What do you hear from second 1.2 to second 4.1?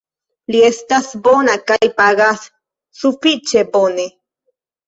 bona kaj pagas sufiĉe bone.